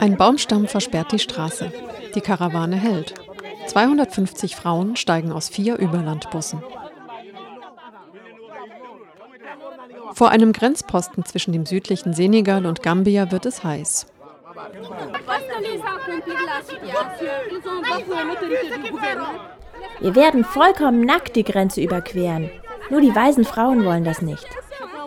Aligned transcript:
Ein 0.00 0.16
Baumstamm 0.16 0.66
versperrt 0.66 1.12
die 1.12 1.18
Straße. 1.18 1.72
Die 2.14 2.20
Karawane 2.20 2.76
hält. 2.76 3.14
250 3.66 4.56
Frauen 4.56 4.96
steigen 4.96 5.32
aus 5.32 5.48
vier 5.48 5.76
Überlandbussen. 5.76 6.62
Vor 10.14 10.30
einem 10.30 10.52
Grenzposten 10.52 11.24
zwischen 11.24 11.52
dem 11.52 11.66
südlichen 11.66 12.12
Senegal 12.12 12.66
und 12.66 12.82
Gambia 12.82 13.30
wird 13.30 13.46
es 13.46 13.62
heiß. 13.62 14.06
Wir 20.00 20.14
werden 20.14 20.44
vollkommen 20.44 21.04
nackt 21.04 21.36
die 21.36 21.44
Grenze 21.44 21.80
überqueren. 21.80 22.50
Nur 22.90 23.00
die 23.00 23.14
weisen 23.14 23.44
Frauen 23.44 23.84
wollen 23.84 24.04
das 24.04 24.22
nicht. 24.22 24.46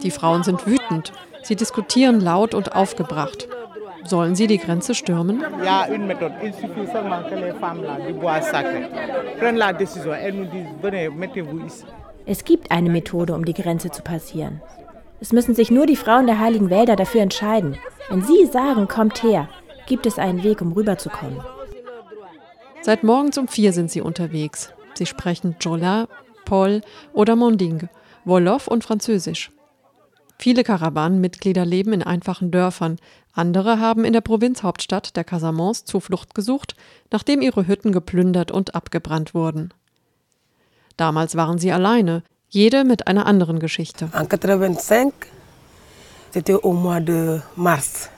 Die 0.03 0.11
Frauen 0.11 0.43
sind 0.43 0.65
wütend. 0.65 1.11
Sie 1.43 1.55
diskutieren 1.55 2.19
laut 2.19 2.53
und 2.53 2.75
aufgebracht. 2.75 3.47
Sollen 4.03 4.35
sie 4.35 4.47
die 4.47 4.57
Grenze 4.57 4.95
stürmen? 4.95 5.43
Es 12.25 12.43
gibt 12.43 12.71
eine 12.71 12.89
Methode, 12.89 13.33
um 13.35 13.45
die 13.45 13.53
Grenze 13.53 13.91
zu 13.91 14.01
passieren. 14.01 14.61
Es 15.19 15.31
müssen 15.31 15.53
sich 15.53 15.69
nur 15.69 15.85
die 15.85 15.95
Frauen 15.95 16.25
der 16.25 16.39
heiligen 16.39 16.71
Wälder 16.71 16.95
dafür 16.95 17.21
entscheiden. 17.21 17.77
Wenn 18.09 18.23
sie 18.23 18.47
sagen, 18.47 18.87
kommt 18.87 19.21
her, 19.21 19.49
gibt 19.85 20.07
es 20.07 20.17
einen 20.17 20.43
Weg, 20.43 20.61
um 20.61 20.71
rüberzukommen. 20.71 21.39
Seit 22.81 23.03
morgens 23.03 23.37
um 23.37 23.47
vier 23.47 23.71
sind 23.73 23.91
sie 23.91 24.01
unterwegs. 24.01 24.73
Sie 24.95 25.05
sprechen 25.05 25.55
Jola, 25.59 26.07
Paul 26.45 26.81
oder 27.13 27.35
Monding, 27.35 27.87
Wolof 28.25 28.67
und 28.67 28.83
Französisch. 28.83 29.51
Viele 30.43 30.63
Karawanenmitglieder 30.63 31.65
leben 31.67 31.93
in 31.93 32.01
einfachen 32.01 32.49
Dörfern, 32.49 32.97
andere 33.31 33.79
haben 33.79 34.03
in 34.05 34.11
der 34.11 34.21
Provinzhauptstadt 34.21 35.15
der 35.15 35.23
Casamance 35.23 35.85
Zuflucht 35.85 36.33
gesucht, 36.33 36.73
nachdem 37.11 37.43
ihre 37.43 37.67
Hütten 37.67 37.91
geplündert 37.91 38.49
und 38.49 38.73
abgebrannt 38.73 39.35
wurden. 39.35 39.71
Damals 40.97 41.35
waren 41.35 41.59
sie 41.59 41.71
alleine, 41.71 42.23
jede 42.49 42.85
mit 42.85 43.05
einer 43.05 43.27
anderen 43.27 43.59
Geschichte. 43.59 44.09
En 44.13 44.25
85, 44.27 45.13
c'était 46.33 46.55
au 46.55 46.73
mois 46.73 47.01
de 47.01 47.39
mars, 47.55 48.09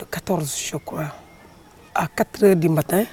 de 0.00 0.04
14, 0.04 0.58
je 0.58 0.78
crois, 0.84 1.12
à 1.94 2.08
4 2.08 2.42
heures 2.42 2.56
du 2.56 2.68
matin, 2.68 3.04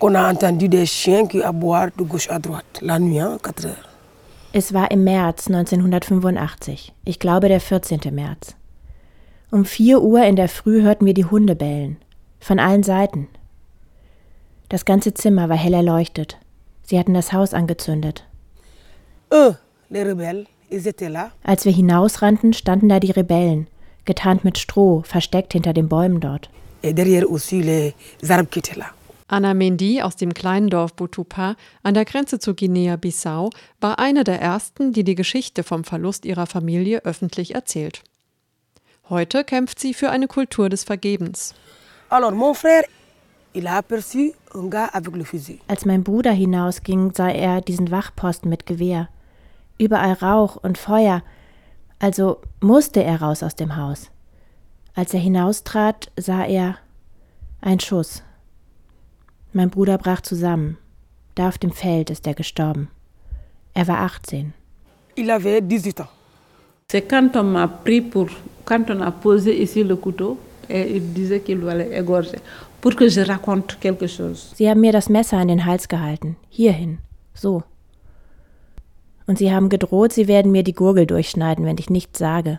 qu'on 0.00 0.16
a 0.16 0.28
entendu 0.28 0.68
des 0.68 0.86
chiens 0.86 1.28
qui 1.28 1.40
aboient 1.40 1.90
de 1.96 2.02
gauche 2.02 2.28
à 2.28 2.40
droite, 2.40 2.80
la 2.82 2.98
nuit, 2.98 3.20
hein, 3.20 3.38
4 3.40 3.66
heures. 3.66 3.89
Es 4.52 4.74
war 4.74 4.90
im 4.90 5.04
März 5.04 5.46
1985, 5.46 6.92
ich 7.04 7.20
glaube 7.20 7.46
der 7.46 7.60
14. 7.60 8.00
März. 8.12 8.56
Um 9.52 9.64
4 9.64 10.02
Uhr 10.02 10.24
in 10.24 10.34
der 10.34 10.48
Früh 10.48 10.82
hörten 10.82 11.06
wir 11.06 11.14
die 11.14 11.24
Hunde 11.24 11.54
bellen, 11.54 11.98
von 12.40 12.58
allen 12.58 12.82
Seiten. 12.82 13.28
Das 14.68 14.84
ganze 14.84 15.14
Zimmer 15.14 15.48
war 15.48 15.56
hell 15.56 15.74
erleuchtet. 15.74 16.36
Sie 16.82 16.98
hatten 16.98 17.14
das 17.14 17.32
Haus 17.32 17.54
angezündet. 17.54 18.24
Eux, 19.32 19.54
les 19.88 20.04
rebelles, 20.04 20.46
ils 20.68 20.84
étaient 20.84 21.08
là. 21.08 21.30
Als 21.44 21.64
wir 21.64 21.72
hinausrannten, 21.72 22.52
standen 22.52 22.88
da 22.88 22.98
die 22.98 23.12
Rebellen, 23.12 23.68
getarnt 24.04 24.44
mit 24.44 24.58
Stroh, 24.58 25.02
versteckt 25.02 25.52
hinter 25.52 25.72
den 25.72 25.88
Bäumen 25.88 26.18
dort. 26.18 26.50
Et 26.82 26.92
derrière 26.92 27.30
aussi 27.30 27.62
les 27.62 27.94
arbres 28.28 28.50
qui 28.50 28.58
étaient 28.58 28.78
là. 28.78 28.86
Anna 29.30 29.54
Mendy 29.54 30.02
aus 30.02 30.16
dem 30.16 30.34
kleinen 30.34 30.70
Dorf 30.70 30.94
Butupa 30.94 31.54
an 31.84 31.94
der 31.94 32.04
Grenze 32.04 32.40
zu 32.40 32.54
Guinea-Bissau 32.54 33.50
war 33.80 34.00
eine 34.00 34.24
der 34.24 34.40
ersten, 34.40 34.92
die 34.92 35.04
die 35.04 35.14
Geschichte 35.14 35.62
vom 35.62 35.84
Verlust 35.84 36.24
ihrer 36.24 36.46
Familie 36.46 37.04
öffentlich 37.04 37.54
erzählt. 37.54 38.02
Heute 39.08 39.44
kämpft 39.44 39.78
sie 39.78 39.94
für 39.94 40.10
eine 40.10 40.26
Kultur 40.26 40.68
des 40.68 40.82
Vergebens. 40.82 41.54
Alors 42.08 42.32
mon 42.32 42.54
frère. 42.54 42.84
Als 45.68 45.84
mein 45.84 46.04
Bruder 46.04 46.32
hinausging, 46.32 47.12
sah 47.14 47.28
er 47.28 47.60
diesen 47.60 47.90
Wachposten 47.90 48.48
mit 48.48 48.66
Gewehr. 48.66 49.08
Überall 49.78 50.12
Rauch 50.14 50.56
und 50.56 50.78
Feuer. 50.78 51.22
Also 51.98 52.40
musste 52.60 53.02
er 53.02 53.22
raus 53.22 53.42
aus 53.42 53.56
dem 53.56 53.76
Haus. 53.76 54.10
Als 54.94 55.14
er 55.14 55.20
hinaustrat, 55.20 56.10
sah 56.16 56.44
er 56.44 56.78
ein 57.60 57.80
Schuss. 57.80 58.22
Mein 59.52 59.70
Bruder 59.70 59.98
brach 59.98 60.20
zusammen. 60.20 60.78
Da 61.34 61.48
auf 61.48 61.58
dem 61.58 61.72
Feld 61.72 62.10
ist 62.10 62.26
er 62.26 62.34
gestorben. 62.34 62.88
Er 63.74 63.88
war 63.88 63.98
18. 63.98 64.52
Il 65.16 65.30
avait 65.30 65.60
18 65.60 66.00
ans. 66.00 66.10
C'est 66.90 67.08
quand 67.08 67.36
on 67.36 67.44
m'a 67.44 67.68
pris 67.68 68.00
pour, 68.00 68.28
quand 68.64 68.90
on 68.90 69.00
a 69.00 69.10
posé 69.10 69.62
ici 69.62 69.82
le 69.84 69.96
couteau, 69.96 70.38
et 70.68 70.96
il 70.96 71.12
disait 71.12 71.40
qu'il 71.40 71.68
allait 71.68 71.96
égorger, 71.96 72.38
pour 72.80 72.94
que 72.96 73.08
je 73.08 73.20
raconte 73.20 73.78
quelque 73.80 74.08
chose. 74.08 74.52
Sie 74.54 74.68
haben 74.68 74.80
mir 74.80 74.92
das 74.92 75.08
Messer 75.08 75.38
an 75.38 75.48
den 75.48 75.64
Hals 75.64 75.88
gehalten. 75.88 76.36
Hierhin. 76.48 76.98
So. 77.34 77.62
Und 79.26 79.38
sie 79.38 79.52
haben 79.52 79.68
gedroht, 79.68 80.12
sie 80.12 80.26
werden 80.26 80.50
mir 80.50 80.64
die 80.64 80.74
Gurgel 80.74 81.06
durchschneiden, 81.06 81.64
wenn 81.64 81.78
ich 81.78 81.90
nichts 81.90 82.18
sage. 82.18 82.58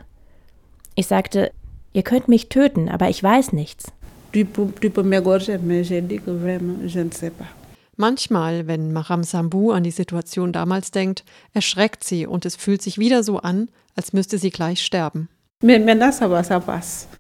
Ich 0.96 1.08
sagte, 1.08 1.52
ihr 1.94 2.04
könnt 2.04 2.28
mich 2.28 2.50
töten, 2.50 2.88
aber 2.88 3.10
ich 3.10 3.22
weiß 3.22 3.52
nichts. 3.54 3.92
Tu 4.32 4.46
peux, 4.46 4.68
tu 4.80 4.90
peux 4.90 5.04
m'égorger, 5.04 5.58
mais 5.62 5.84
j'ai 5.84 6.02
dit 6.02 6.20
que 6.20 6.32
vraiment, 6.32 6.78
je 6.88 7.00
ne 7.02 7.12
sais 7.12 7.32
pas. 7.32 7.48
Manchmal, 7.98 8.66
wenn 8.68 8.92
Maham 8.94 9.24
Sambu 9.24 9.72
an 9.72 9.84
die 9.84 9.92
Situation 9.92 10.52
damals 10.54 10.92
denkt, 10.92 11.24
erschreckt 11.54 12.04
sie 12.04 12.26
und 12.26 12.46
es 12.46 12.56
fühlt 12.56 12.82
sich 12.82 12.98
wieder 12.98 13.24
so 13.24 13.38
an, 13.40 13.70
als 13.96 14.14
müsste 14.14 14.38
sie 14.38 14.50
gleich 14.50 14.82
sterben. 14.84 15.28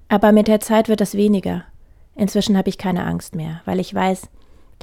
Aber 0.10 0.32
mit 0.32 0.48
der 0.48 0.60
Zeit 0.62 0.88
wird 0.90 1.02
das 1.02 1.14
weniger. 1.16 1.66
Inzwischen 2.16 2.58
habe 2.58 2.70
ich 2.70 2.78
keine 2.78 3.06
Angst 3.06 3.36
mehr, 3.36 3.62
weil 3.66 3.80
ich 3.80 3.94
weiß, 3.94 4.22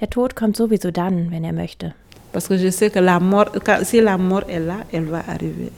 der 0.00 0.10
Tod 0.10 0.36
kommt 0.36 0.56
sowieso 0.56 0.90
dann, 0.90 1.30
wenn 1.30 1.44
er 1.44 1.52
möchte. 1.54 1.94
Parce 2.32 2.46
que 2.46 2.56
je 2.58 2.70
sais 2.70 2.90
que 2.92 3.00
la 3.00 3.18
mort, 3.18 3.52
quand- 3.64 3.84
si 3.84 4.00
la 4.00 4.18
mort 4.18 4.44
est 4.48 4.60
là, 4.64 4.80
elle 4.92 5.06
va 5.10 5.24
arriver. 5.28 5.70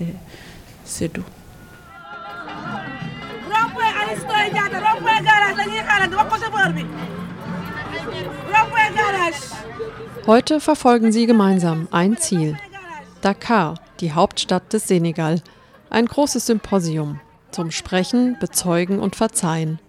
C'est 0.84 1.08
tout. 1.12 1.24
Wax 5.60 6.30
ko 6.30 6.36
chauffeur 6.36 6.72
bi 6.72 6.84
Heute 10.26 10.60
verfolgen 10.60 11.12
sie 11.12 11.26
gemeinsam 11.26 11.88
ein 11.90 12.16
Ziel. 12.16 12.56
Dakar, 13.20 13.74
die 14.00 14.12
Hauptstadt 14.12 14.72
des 14.72 14.86
Senegal. 14.86 15.42
Ein 15.88 16.06
großes 16.06 16.46
Symposium 16.46 17.20
zum 17.50 17.70
Sprechen, 17.70 18.36
Bezeugen 18.38 19.00
und 19.00 19.16
Verzeihen. 19.16 19.80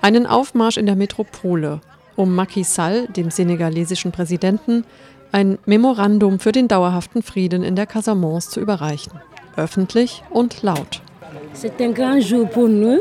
Einen 0.00 0.26
Aufmarsch 0.26 0.76
in 0.76 0.86
der 0.86 0.96
Metropole, 0.96 1.80
um 2.16 2.34
Macky 2.34 2.64
Sall, 2.64 3.06
dem 3.08 3.30
senegalesischen 3.30 4.12
Präsidenten, 4.12 4.84
ein 5.32 5.58
Memorandum 5.66 6.38
für 6.38 6.52
den 6.52 6.68
dauerhaften 6.68 7.22
Frieden 7.22 7.62
in 7.62 7.76
der 7.76 7.86
Casamance 7.86 8.50
zu 8.50 8.60
überreichen. 8.60 9.20
Öffentlich 9.56 10.22
und 10.30 10.62
laut. 10.62 11.02
C'est 11.52 11.80
un 11.80 11.92
grand 11.92 12.20
jour 12.20 12.46
pour 12.46 12.68
nous, 12.68 13.00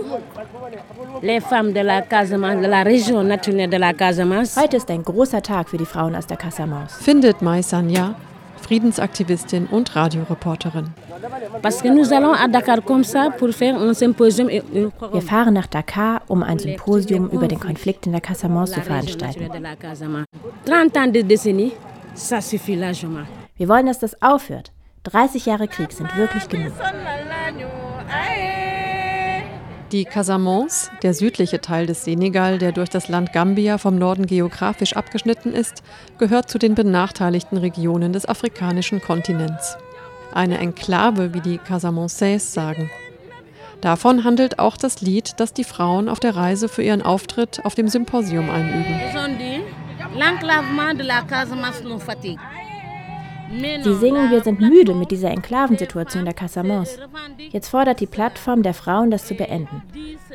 Heute 4.58 4.78
ist 4.78 4.90
ein 4.92 5.04
großer 5.04 5.42
Tag 5.42 5.70
für 5.70 5.78
die 5.78 5.86
Frauen 5.86 6.16
aus 6.16 6.28
der 6.28 6.38
Casamance. 6.38 7.04
Findet 7.04 7.42
Mai 7.42 7.62
Sanya, 7.62 8.16
Friedensaktivistin 8.62 9.68
und 9.68 9.96
Radioreporterin. 9.96 10.88
Wir 15.12 15.22
fahren 15.22 15.54
nach 15.54 15.68
Dakar, 15.68 16.22
um 16.28 16.44
ein 16.44 16.60
Symposium 16.60 17.30
über 17.30 17.48
den 17.48 17.60
Konflikt 17.60 18.06
in 18.08 18.12
der 18.12 18.22
Casamance 18.22 18.74
zu 18.74 18.82
veranstalten. 18.82 19.52
de 19.52 19.62
la 19.62 19.76
Casamance. 19.76 20.26
30 20.66 20.98
ans 20.98 21.12
de 21.14 21.22
décennie, 21.22 21.74
ça 22.16 22.42
suffit 22.42 22.76
largement. 22.76 23.28
Wir 23.58 23.68
wollen, 23.70 23.86
dass 23.86 24.00
das 24.00 24.22
aufhört. 24.22 24.72
30 25.04 25.46
Jahre 25.46 25.68
Krieg 25.68 25.92
sind 25.92 26.16
wirklich 26.18 26.50
genug. 26.50 26.74
Die 29.92 30.06
Casamance, 30.06 30.90
der 31.04 31.14
südliche 31.14 31.62
Teil 31.62 31.86
des 31.86 32.06
Senegal, 32.06 32.58
der 32.58 32.72
durch 32.72 32.90
das 32.90 33.08
Land 33.08 33.34
Gambia 33.34 33.78
vom 33.78 33.98
Norden 33.98 34.26
geografisch 34.26 34.96
abgeschnitten 34.96 35.54
ist, 35.54 35.84
gehört 36.18 36.50
zu 36.50 36.58
den 36.58 36.74
benachteiligten 36.74 37.60
Regionen 37.60 38.12
des 38.12 38.28
afrikanischen 38.28 39.00
Kontinents. 39.00 39.78
Eine 40.34 40.58
Enklave, 40.58 41.36
wie 41.36 41.42
die 41.42 41.60
Casamançais 41.60 42.40
sagen. 42.40 42.90
Davon 43.82 44.24
handelt 44.24 44.58
auch 44.58 44.76
das 44.76 45.02
Lied, 45.02 45.40
das 45.40 45.54
die 45.54 45.64
Frauen 45.64 46.10
auf 46.10 46.20
der 46.20 46.36
Reise 46.36 46.68
für 46.68 46.82
ihren 46.82 47.04
Auftritt 47.04 47.64
auf 47.64 47.76
dem 47.76 47.88
Symposium 47.88 48.50
einüben. 48.50 49.00
Sie 53.84 53.94
singen, 53.96 54.32
wir 54.32 54.42
sind 54.42 54.60
müde 54.60 54.94
mit 54.96 55.12
dieser 55.12 55.30
Enklavensituation 55.30 56.26
der 56.26 56.34
Casamance. 56.34 57.00
Jetzt 57.52 57.70
fordert 57.70 58.00
die 58.00 58.08
Plattform 58.08 58.64
der 58.64 58.74
Frauen, 58.74 59.12
das 59.12 59.26
zu 59.26 59.36
beenden. 59.36 59.84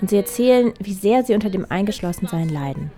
Und 0.00 0.10
sie 0.10 0.16
erzählen, 0.16 0.72
wie 0.78 0.92
sehr 0.92 1.24
sie 1.24 1.34
unter 1.34 1.50
dem 1.50 1.66
Eingeschlossensein 1.68 2.48
leiden. 2.48 2.90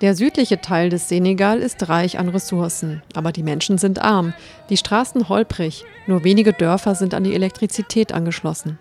Der 0.00 0.14
südliche 0.14 0.60
Teil 0.60 0.88
des 0.90 1.08
Senegal 1.08 1.58
ist 1.58 1.88
reich 1.88 2.18
an 2.18 2.28
Ressourcen, 2.28 3.02
aber 3.14 3.32
die 3.32 3.42
Menschen 3.42 3.78
sind 3.78 4.00
arm, 4.00 4.34
die 4.68 4.76
Straßen 4.76 5.28
holprig, 5.28 5.84
nur 6.06 6.24
wenige 6.24 6.52
Dörfer 6.52 6.94
sind 6.94 7.14
an 7.14 7.24
die 7.24 7.34
Elektrizität 7.34 8.12
angeschlossen. 8.12 8.78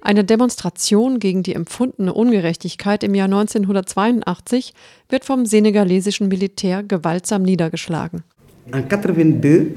Eine 0.00 0.24
Demonstration 0.24 1.18
gegen 1.18 1.42
die 1.42 1.54
empfundene 1.54 2.14
Ungerechtigkeit 2.14 3.02
im 3.02 3.14
Jahr 3.14 3.26
1982 3.26 4.72
wird 5.08 5.24
vom 5.24 5.44
senegalesischen 5.44 6.28
Militär 6.28 6.82
gewaltsam 6.82 7.42
niedergeschlagen. 7.42 8.22
En 8.72 8.88
82, 8.88 9.72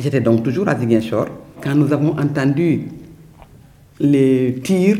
j'étais 0.00 0.22
donc 0.22 0.44
toujours 0.44 0.68
à 0.68 0.78
Ziguinchor, 0.78 1.26
quand 1.60 1.74
nous 1.74 1.92
avons 1.92 2.18
entendu 2.18 2.90
les 3.98 4.60
tirs 4.62 4.98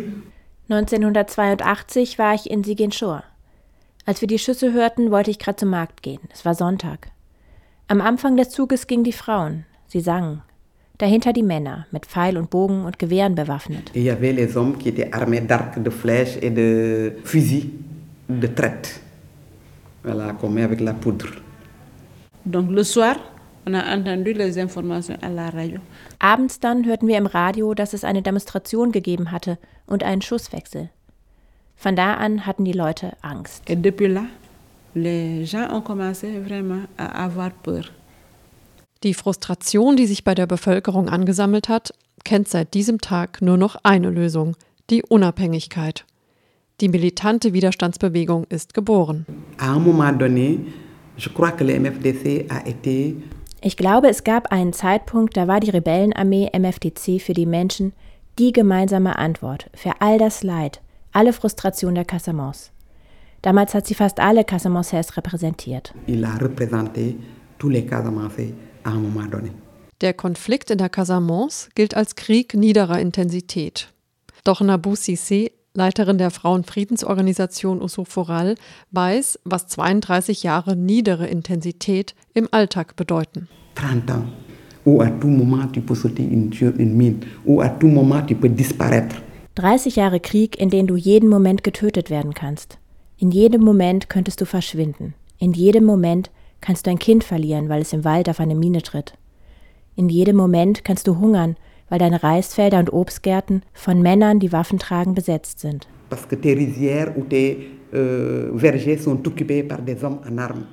1982 0.69 2.19
war 2.19 2.35
ich 2.35 2.51
in 2.51 2.65
Ziguinchor. 2.65 3.23
Als 4.07 4.21
wir 4.21 4.29
die 4.29 4.39
Schüsse 4.39 4.73
hörten, 4.73 5.11
wollte 5.11 5.31
ich 5.31 5.39
gerade 5.39 5.57
zum 5.57 5.69
Markt 5.69 6.03
gehen. 6.03 6.21
Es 6.33 6.45
war 6.45 6.55
Sonntag. 6.55 7.11
Am 7.89 8.01
Anfang 8.01 8.37
des 8.37 8.51
Zuges 8.51 8.87
gingen 8.87 9.05
die 9.05 9.13
Frauen. 9.13 9.67
Sie 9.87 10.01
sangen. 10.01 10.43
Dahinter 11.03 11.33
die 11.33 11.43
Männer, 11.43 11.87
mit 11.91 12.07
Pfeil 12.07 12.37
und 12.39 12.49
Bogen 12.49 12.85
und 12.85 12.97
Gewehren 12.97 13.35
bewaffnet. 13.35 13.91
il 13.93 14.05
y 14.05 14.11
avait 14.11 14.31
les 14.31 14.57
hommes 14.57 14.79
qui 14.79 14.89
étaient 14.89 15.13
armés 15.13 15.41
d'arcs, 15.41 15.83
de 15.83 15.91
flèches 15.91 16.39
et 16.41 16.51
de 16.51 17.15
fusils, 17.25 17.71
de 18.29 18.47
traites. 18.47 19.01
Voilà, 20.05 20.33
qu'on 20.35 20.49
met 20.49 20.63
avec 20.63 20.81
la 20.81 20.95
poudre. 20.95 21.27
Donc 22.45 22.71
le 22.71 22.85
soir, 22.85 23.17
on 23.67 23.75
a 23.75 23.83
entendu 23.97 24.33
les 24.33 24.61
informations 24.61 25.17
à 25.23 25.29
la 25.29 25.51
radio. 25.51 25.81
Abends 26.21 26.61
dann 26.61 26.85
hörten 26.85 27.09
wir 27.09 27.19
im 27.19 27.27
Radio, 27.27 27.75
dass 27.75 27.95
es 27.95 28.05
eine 28.05 28.23
Demonstration 28.23 28.93
gegeben 28.93 29.33
hatte 29.33 29.59
und 29.89 30.05
einen 30.05 30.23
Schusswechsel. 30.23 30.89
Von 31.75 31.97
da 31.97 32.15
an 32.15 32.47
hatten 32.47 32.65
die 32.65 32.75
Leute 32.75 33.17
Angst. 33.23 33.69
Et 33.69 33.75
depuis 33.75 34.07
là, 34.07 34.27
les 34.95 35.45
gens 35.47 35.69
ont 35.73 35.83
commencé 35.83 36.39
vraiment 36.39 36.87
à 36.97 37.25
avoir 37.25 37.51
peur. 37.51 37.91
Die 39.03 39.15
Frustration, 39.15 39.97
die 39.97 40.07
sich 40.07 40.23
bei 40.23 40.35
der 40.35 40.47
Bevölkerung 40.47 41.09
angesammelt 41.09 41.69
hat, 41.69 41.93
kennt 42.25 42.49
seit 42.49 42.73
diesem 42.73 43.01
Tag 43.01 43.43
nur 43.43 43.57
noch 43.57 43.77
eine 43.83 44.11
Lösung, 44.11 44.57
die 44.91 45.03
Unabhängigkeit. 45.03 46.05
Die 46.81 46.89
militante 46.89 47.53
Widerstandsbewegung 47.53 48.45
ist 48.49 48.75
geboren. 48.75 49.27
Ich 53.61 53.77
glaube, 53.77 54.09
es 54.09 54.25
gab 54.25 54.53
einen 54.53 54.73
Zeitpunkt, 54.73 55.37
da 55.37 55.49
war 55.49 55.61
die 55.61 55.71
Rebellenarmee 55.71 56.51
MFDC 56.57 57.21
für 57.21 57.35
die 57.35 57.47
Menschen 57.47 57.93
die 58.39 58.53
gemeinsame 58.53 59.19
Antwort 59.19 59.69
für 59.75 60.01
all 60.01 60.19
das 60.19 60.43
Leid, 60.43 60.81
alle 61.13 61.33
Frustration 61.33 61.95
der 61.95 62.05
Casamance. 62.05 62.71
Damals 63.43 63.75
hat 63.75 63.87
sie 63.87 63.95
fast 63.95 64.21
alle 64.21 64.43
Casamançais 64.45 65.17
repräsentiert. 65.17 65.93
il 66.07 66.25
a 66.25 66.37
représenté 66.37 67.17
tous 67.59 67.69
les 67.69 67.85
Casamançais 67.85 68.55
Der 70.01 70.15
Konflikt 70.15 70.71
in 70.71 70.79
der 70.79 70.89
Casamance 70.89 71.69
gilt 71.75 71.97
als 71.97 72.17
Krieg 72.17 72.55
niederer 72.55 72.99
Intensität. 72.99 73.93
Doch 74.45 74.61
Nabou 74.61 74.95
Cissé, 74.95 75.53
Leiterin 75.75 76.19
der 76.19 76.31
Frauenfriedensorganisation 76.31 77.81
Usuforal, 77.81 78.57
weiß, 78.91 79.39
was 79.45 79.69
32 79.69 80.43
Jahre 80.43 80.77
niedere 80.77 81.29
Intensität 81.29 82.15
im 82.35 82.49
Alltag 82.51 82.97
bedeuten. 82.97 83.49
30 83.77 84.11
ans, 84.11 84.25
où 84.85 85.01
à 85.01 85.09
tout 85.09 85.29
moment 85.29 85.67
tu 85.73 85.81
peux 85.81 85.95
sauter 85.95 86.25
une, 86.25 86.53
sur 86.53 86.73
une 86.79 86.95
mine, 86.95 87.21
où 87.45 87.61
à 87.61 87.69
tout 87.69 87.89
moment 87.89 88.23
tu 88.27 88.35
peux 88.35 88.51
disparaître. 88.51 89.17
30 89.55 89.91
Jahre 89.91 90.21
Krieg, 90.21 90.61
in 90.61 90.69
denen 90.71 90.87
du 90.87 90.97
jeden 90.97 91.29
Moment 91.29 91.63
getötet 91.63 92.11
werden 92.11 92.35
kannst. 92.35 92.79
In 93.19 93.31
jedem 93.31 93.63
Moment 93.63 94.09
könntest 94.09 94.41
du 94.41 94.47
verschwinden. 94.47 95.15
In 95.39 95.53
jedem 95.53 95.85
Moment 95.85 96.31
kannst 96.63 96.87
du 96.87 96.91
ein 96.91 96.99
Kind 96.99 97.25
verlieren, 97.25 97.69
weil 97.69 97.83
es 97.83 97.93
im 97.93 98.05
Wald 98.05 98.31
auf 98.31 98.41
eine 98.41 98.55
Mine 98.55 98.81
tritt. 98.81 99.13
In 99.95 100.09
jedem 100.09 100.37
Moment 100.37 100.85
kannst 100.85 101.07
du 101.07 101.19
hungern, 101.19 101.57
weil 101.91 101.99
deine 101.99 102.23
Reisfelder 102.23 102.79
und 102.79 102.91
Obstgärten 102.91 103.63
von 103.75 104.01
Männern, 104.01 104.41
die 104.41 104.53
Waffen 104.53 104.79
tragen, 104.79 105.15
besetzt 105.15 105.61
sind. 105.61 105.87
Parce 106.09 106.27
que 106.27 106.37
tes 106.37 106.55
rizières 106.55 107.15
ou 107.17 107.25
tes 107.25 107.59
euh, 107.93 108.57
vergers 108.57 109.03
sont 109.05 109.27
occupés 109.27 109.63
par 109.63 109.83
des 109.83 110.03
hommes 110.03 110.21
en 110.27 110.39
armes 110.39 110.67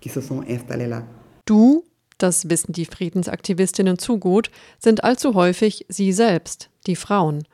qui 0.00 0.10
se 0.10 0.20
sont 0.20 0.42
installés 0.46 0.86
là. 0.86 1.04
Du, 1.46 1.84
das 2.18 2.50
wissen 2.50 2.72
die 2.72 2.84
Friedensaktivistinnen 2.84 3.98
zu 3.98 4.18
gut, 4.18 4.50
sind 4.78 5.04
allzu 5.04 5.34
häufig 5.34 5.86
sie 5.88 6.12
selbst, 6.12 6.68
die 6.86 6.96
Frauen. 6.96 7.44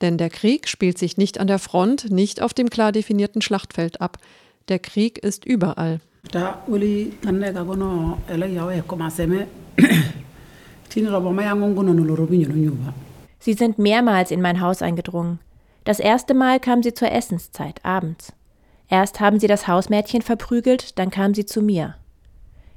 Denn 0.00 0.18
der 0.18 0.30
Krieg 0.30 0.68
spielt 0.68 0.98
sich 0.98 1.16
nicht 1.16 1.38
an 1.38 1.46
der 1.46 1.58
Front, 1.58 2.10
nicht 2.10 2.42
auf 2.42 2.54
dem 2.54 2.70
klar 2.70 2.92
definierten 2.92 3.42
Schlachtfeld 3.42 4.00
ab. 4.00 4.18
Der 4.68 4.78
Krieg 4.78 5.18
ist 5.18 5.44
überall. 5.44 6.00
Ta 6.30 6.62
wuli 6.68 7.18
kanne 7.22 7.52
ka 7.52 7.62
gono 7.64 8.18
ele 8.28 8.46
yawe 8.54 8.82
commencé 8.86 9.26
me 9.26 9.46
tini 10.88 11.08
robo 11.08 11.32
ma 11.32 11.42
yango 11.42 11.66
ngono 11.68 11.92
no 11.92 12.02
loro 12.04 12.26
binyo 12.26 12.48
nyuba 12.48 12.94
Sie 13.40 13.54
sind 13.54 13.76
mehrmals 13.76 14.30
in 14.30 14.40
mein 14.40 14.60
Haus 14.60 14.82
eingedrungen. 14.82 15.40
Das 15.82 15.98
erste 15.98 16.32
Mal 16.32 16.60
kam 16.60 16.80
sie 16.80 16.94
zur 16.94 17.10
Essenszeit, 17.10 17.84
abends. 17.84 18.32
Erst 18.88 19.18
haben 19.18 19.40
sie 19.40 19.48
das 19.48 19.66
Hausmädchen 19.66 20.22
verprügelt, 20.22 20.96
dann 20.96 21.10
kam 21.10 21.34
sie 21.34 21.44
zu 21.44 21.60
mir. 21.60 21.96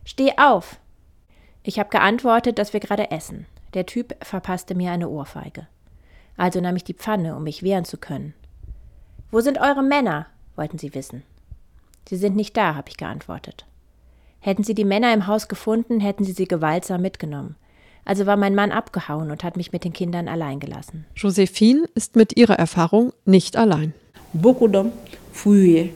Steh 0.06 0.32
auf! 0.38 0.80
Ich 1.62 1.78
habe 1.78 1.90
geantwortet, 1.90 2.58
dass 2.58 2.74
wir 2.74 2.80
gerade 2.80 3.12
essen. 3.12 3.46
Der 3.76 3.86
Typ 3.86 4.16
verpasste 4.26 4.74
mir 4.74 4.92
eine 4.92 5.08
Ohrfeige. 5.08 5.68
Also 6.36 6.62
nahm 6.62 6.78
ich 6.78 6.84
die 6.84 6.96
Pfanne, 6.96 7.36
um 7.36 7.44
mich 7.44 7.62
wehren 7.62 7.86
zu 7.86 7.98
können. 7.98 8.34
Wo 9.30 9.42
sind 9.42 9.60
eure 9.60 9.84
Männer? 9.84 10.26
wollten 10.56 10.80
sie 10.80 10.96
wissen. 10.96 11.22
Sie 12.08 12.18
sind 12.18 12.36
nicht 12.36 12.56
da, 12.56 12.76
habe 12.76 12.90
ich 12.90 12.98
geantwortet. 12.98 13.66
Hätten 14.40 14.64
sie 14.64 14.76
die 14.76 14.86
Männer 14.86 15.14
im 15.14 15.26
Haus 15.28 15.48
gefunden, 15.48 16.00
hätten 16.00 16.24
sie 16.24 16.34
sie 16.34 16.48
gewaltsam 16.48 17.02
mitgenommen. 17.02 17.56
Also 18.06 18.28
war 18.28 18.38
mein 18.38 18.54
Mann 18.54 18.72
abgehauen 18.72 19.32
und 19.32 19.44
hat 19.44 19.58
mich 19.58 19.72
mit 19.72 19.84
den 19.84 19.94
Kindern 19.94 20.28
allein 20.28 20.60
gelassen. 20.60 21.06
Josephine 21.16 21.86
ist 21.96 22.16
mit 22.16 22.38
ihrer 22.38 22.60
Erfahrung 22.60 23.12
nicht 23.26 23.58
allein. 23.58 23.94
Beaucoup 24.34 24.70
d'hommes 24.70 24.92
fuyaient. 25.34 25.92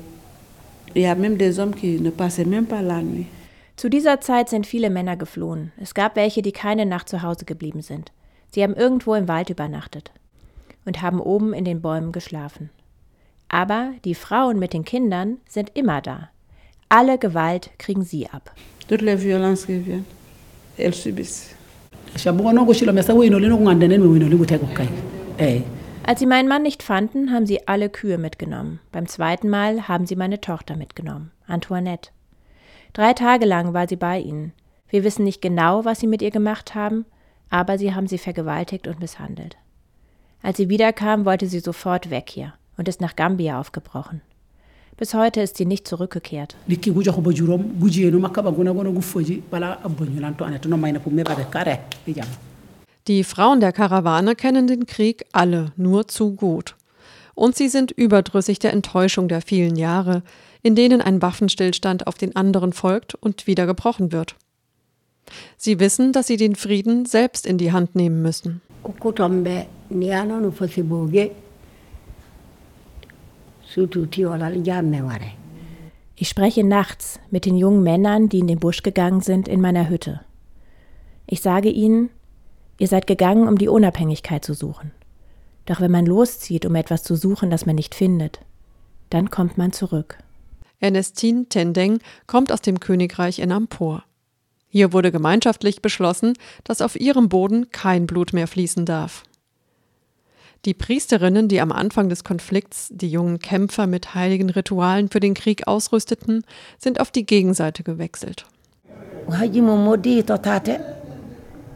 Il 0.96 1.04
y 1.04 1.06
a 1.06 1.14
même 1.14 1.38
des 1.38 1.60
hommes 1.60 1.76
qui 1.76 2.00
ne 2.00 2.10
passaient 2.10 2.48
même 2.48 2.66
pas 2.66 2.82
la 2.82 3.02
nuit. 3.02 3.28
Zu 3.76 3.90
dieser 3.90 4.20
Zeit 4.20 4.50
sind 4.50 4.66
viele 4.66 4.90
Männer 4.90 5.16
geflohen. 5.16 5.72
Es 5.78 5.94
gab 5.94 6.16
welche, 6.16 6.42
die 6.42 6.52
keine 6.52 6.86
Nacht 6.86 7.08
zu 7.08 7.22
Hause 7.22 7.46
geblieben 7.46 7.82
sind. 7.82 8.12
Sie 8.50 8.64
haben 8.64 8.74
irgendwo 8.74 9.14
im 9.14 9.28
Wald 9.28 9.52
übernachtet 9.52 10.12
und 10.86 11.02
haben 11.02 11.22
oben 11.22 11.54
in 11.54 11.64
den 11.64 11.82
Bäumen 11.82 12.12
geschlafen. 12.12 12.72
Aber 13.50 13.94
die 14.06 14.16
Frauen 14.16 14.60
mit 14.60 14.74
den 14.74 14.86
Kindern 14.86 15.38
sind 15.50 15.72
immer 15.74 16.02
da. 16.02 16.30
Alle 16.88 17.18
Gewalt 17.18 17.72
kriegen 17.80 18.04
sie 18.04 18.30
ab. 18.30 18.52
Qui 20.76 20.84
elles 20.84 21.04
subissent. 21.04 21.56
eh 25.38 25.62
Als 26.04 26.20
sie 26.20 26.26
meinen 26.26 26.48
Mann 26.48 26.64
nicht 26.64 26.82
fanden, 26.82 27.32
haben 27.32 27.46
sie 27.46 27.68
alle 27.68 27.90
Kühe 27.90 28.18
mitgenommen. 28.18 28.80
Beim 28.92 29.08
zweiten 29.08 29.50
Mal 29.50 29.88
haben 29.88 30.08
sie 30.08 30.16
meine 30.16 30.42
Tochter 30.42 30.76
mitgenommen, 30.76 31.32
Antoinette. 31.46 32.10
Drei 32.94 33.14
Tage 33.14 33.46
lang 33.46 33.74
war 33.74 33.88
sie 33.88 33.96
bei 33.96 34.20
ihnen. 34.20 34.54
Wir 34.90 35.04
wissen 35.04 35.24
nicht 35.24 35.42
genau, 35.42 35.86
was 35.86 36.00
sie 36.00 36.08
mit 36.08 36.24
ihr 36.24 36.32
gemacht 36.32 36.74
haben, 36.74 37.06
aber 37.52 37.78
sie 37.78 37.94
haben 37.94 38.08
sie 38.08 38.18
vergewaltigt 38.18 38.88
und 38.88 39.00
misshandelt. 39.00 39.58
Als 40.42 40.58
sie 40.58 40.70
wiederkam, 40.70 41.26
wollte 41.26 41.46
sie 41.46 41.60
sofort 41.60 42.10
weg 42.10 42.30
hier 42.30 42.54
und 42.80 42.88
ist 42.88 43.02
nach 43.02 43.16
Gambia 43.18 43.60
aufgebrochen. 43.60 44.22
Bis 44.96 45.14
heute 45.14 45.42
ist 45.42 45.58
sie 45.58 45.66
nicht 45.66 45.88
zurückgekehrt. 45.88 46.56
Die 53.08 53.24
Frauen 53.24 53.60
der 53.60 53.74
Karawane 53.74 54.36
kennen 54.36 54.68
den 54.68 54.86
Krieg 54.86 55.26
alle 55.34 55.74
nur 55.76 56.08
zu 56.08 56.36
gut. 56.36 56.76
Und 57.36 57.56
sie 57.56 57.68
sind 57.68 57.92
überdrüssig 57.92 58.60
der 58.60 58.74
Enttäuschung 58.74 59.28
der 59.28 59.42
vielen 59.42 59.76
Jahre, 59.76 60.24
in 60.62 60.76
denen 60.76 61.02
ein 61.02 61.22
Waffenstillstand 61.22 62.08
auf 62.08 62.16
den 62.16 62.36
anderen 62.36 62.74
folgt 62.74 63.16
und 63.16 63.46
wieder 63.46 63.66
gebrochen 63.66 64.12
wird. 64.12 64.36
Sie 65.58 65.80
wissen, 65.80 66.14
dass 66.14 66.28
sie 66.28 66.38
den 66.38 66.56
Frieden 66.56 67.06
selbst 67.06 67.46
in 67.46 67.58
die 67.58 67.72
Hand 67.72 67.96
nehmen 67.96 68.22
müssen. 68.22 68.62
Ich 76.16 76.28
spreche 76.28 76.64
nachts 76.64 77.20
mit 77.30 77.46
den 77.46 77.56
jungen 77.56 77.84
Männern, 77.84 78.28
die 78.28 78.40
in 78.40 78.48
den 78.48 78.60
Busch 78.60 78.82
gegangen 78.82 79.22
sind, 79.22 79.48
in 79.48 79.62
meiner 79.62 79.90
Hütte. 79.90 80.22
Ich 81.28 81.42
sage 81.42 81.70
ihnen, 81.70 82.10
ihr 82.80 82.88
seid 82.88 83.06
gegangen, 83.06 83.48
um 83.48 83.60
die 83.60 83.68
Unabhängigkeit 83.68 84.44
zu 84.44 84.56
suchen. 84.56 84.92
Doch 85.68 85.82
wenn 85.82 85.92
man 85.92 86.08
loszieht, 86.08 86.66
um 86.66 86.74
etwas 86.74 87.04
zu 87.04 87.16
suchen, 87.16 87.52
das 87.52 87.68
man 87.68 87.76
nicht 87.76 87.94
findet, 87.94 88.40
dann 89.12 89.30
kommt 89.30 89.60
man 89.60 89.72
zurück. 89.72 90.18
Ernestine 90.80 91.46
Tendeng 91.46 92.00
kommt 92.26 92.52
aus 92.52 92.62
dem 92.62 92.80
Königreich 92.80 93.38
Enampur. 93.38 94.04
Hier 94.68 94.94
wurde 94.94 95.12
gemeinschaftlich 95.12 95.84
beschlossen, 95.84 96.34
dass 96.64 96.82
auf 96.82 97.00
ihrem 97.00 97.30
Boden 97.30 97.70
kein 97.70 98.08
Blut 98.08 98.34
mehr 98.34 98.48
fließen 98.48 98.86
darf. 98.86 99.24
Die 100.66 100.74
Priesterinnen, 100.74 101.48
die 101.48 101.62
am 101.62 101.72
Anfang 101.72 102.10
des 102.10 102.24
Konflikts 102.24 102.90
die 102.92 103.10
jungen 103.10 103.40
Kämpfer 103.40 103.88
mit 103.88 104.14
heiligen 104.14 104.50
Ritualen 104.50 105.10
für 105.10 105.22
den 105.22 105.34
Krieg 105.34 105.68
ausrüsteten, 105.68 106.44
sind 106.78 107.00
auf 107.00 107.12
die 107.12 107.26
Gegenseite 107.26 107.84
gewechselt. 107.84 108.46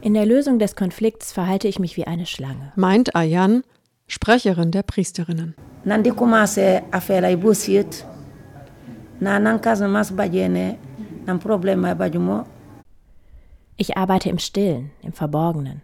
In 0.02 0.14
der 0.14 0.26
Lösung 0.26 0.60
des 0.60 0.76
Konflikts 0.76 1.32
verhalte 1.32 1.70
ich 1.70 1.80
mich 1.80 1.96
wie 1.96 2.06
eine 2.06 2.26
Schlange. 2.26 2.74
Meint 2.76 3.16
Ayan, 3.16 3.64
Sprecherin 4.08 4.72
der 4.72 4.84
Priesterinnen. 4.84 5.56
Ich 13.78 13.96
arbeite 13.96 14.30
im 14.30 14.40
Stillen, 14.40 14.92
im 15.02 15.14
Verborgenen. 15.14 15.82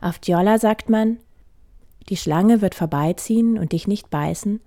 Auf 0.00 0.18
Djolla 0.18 0.58
sagt 0.58 0.90
man, 0.90 1.18
die 2.08 2.16
Schlange 2.16 2.62
wird 2.62 2.74
vorbeiziehen 2.74 3.58
und 3.58 3.72
dich 3.72 3.86
nicht 3.86 4.10
beißen, 4.10 4.60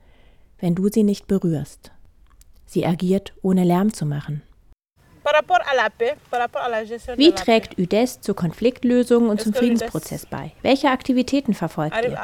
wenn 0.59 0.75
du 0.75 0.89
sie 0.89 1.03
nicht 1.03 1.27
berührst. 1.27 1.91
Sie 2.65 2.85
agiert, 2.85 3.33
ohne 3.41 3.63
Lärm 3.63 3.93
zu 3.93 4.05
machen. 4.05 4.41
Wie 7.17 7.31
trägt 7.31 7.77
UDES 7.77 8.21
zur 8.21 8.35
Konfliktlösung 8.35 9.29
und 9.29 9.41
zum 9.41 9.53
Friedensprozess 9.53 10.25
bei? 10.25 10.51
Welche 10.61 10.89
Aktivitäten 10.89 11.53
verfolgt 11.53 11.95
ihr? 11.95 12.17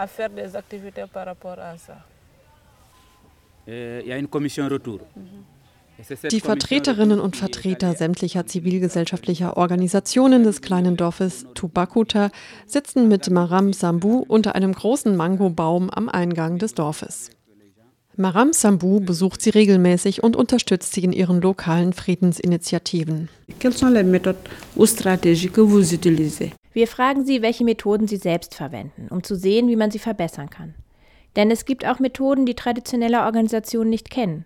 Die 6.32 6.42
Vertreterinnen 6.42 7.20
und 7.20 7.36
Vertreter 7.36 7.94
sämtlicher 7.94 8.46
zivilgesellschaftlicher 8.46 9.56
Organisationen 9.58 10.44
des 10.44 10.62
kleinen 10.62 10.98
Dorfes 10.98 11.46
Tubakuta 11.54 12.32
sitzen 12.66 13.08
mit 13.08 13.30
Maram 13.30 13.72
Sambu 13.72 14.24
unter 14.28 14.56
einem 14.56 14.74
großen 14.74 15.16
Mangobaum 15.16 15.90
am 15.90 16.10
Eingang 16.10 16.58
des 16.58 16.74
Dorfes. 16.74 17.30
Maram 18.18 18.54
Sambu 18.54 19.00
besucht 19.00 19.42
sie 19.42 19.50
regelmäßig 19.50 20.24
und 20.24 20.36
unterstützt 20.36 20.94
sie 20.94 21.04
in 21.04 21.12
ihren 21.12 21.42
lokalen 21.42 21.94
Friedensinitiativen. 21.94 23.30
Wir 26.74 26.88
fragen 26.88 27.26
sie, 27.26 27.42
welche 27.42 27.64
Methoden 27.64 28.08
sie 28.08 28.18
selbst 28.18 28.56
verwenden, 28.56 29.08
um 29.10 29.24
zu 29.24 29.36
sehen, 29.36 29.68
wie 29.70 29.76
man 29.76 29.92
sie 29.92 30.00
verbessern 30.00 30.50
kann. 30.50 30.76
Denn 31.36 31.52
es 31.52 31.66
gibt 31.66 31.86
auch 31.86 32.00
Methoden, 32.00 32.46
die 32.46 32.56
traditionelle 32.56 33.24
Organisationen 33.24 33.90
nicht 33.90 34.10
kennen 34.10 34.46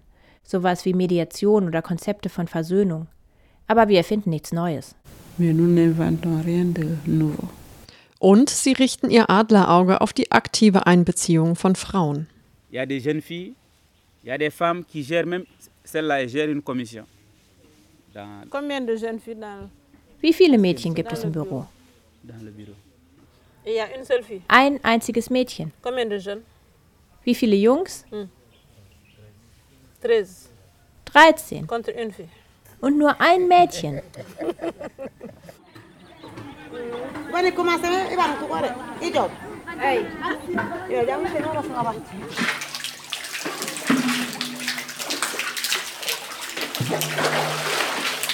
sowas 0.49 0.83
wie 0.85 0.93
Mediation 0.93 1.67
oder 1.67 1.81
Konzepte 1.81 2.29
von 2.29 2.47
Versöhnung. 2.47 3.07
Aber 3.67 3.87
wir 3.87 3.97
erfinden 3.97 4.31
nichts 4.31 4.51
Neues. 4.51 4.95
Und 8.17 8.49
sie 8.49 8.73
richten 8.73 9.09
ihr 9.09 9.29
Adlerauge 9.29 10.01
auf 10.01 10.11
die 10.11 10.31
aktive 10.31 10.87
Einbeziehung 10.87 11.55
von 11.55 11.75
Frauen. 11.75 12.27
Wie 20.21 20.33
viele 20.33 20.57
Mädchen 20.57 20.93
gibt 20.95 21.11
es 21.13 21.23
im 21.23 21.31
Büro? 21.31 21.65
Ein 24.47 24.83
einziges 24.83 25.29
Mädchen. 25.29 25.71
Wie 27.23 27.35
viele 27.35 27.55
Jungs? 27.55 28.05
13. 31.13 31.67
Und 32.81 32.97
nur 32.97 33.19
ein 33.19 33.47
Mädchen. 33.47 34.01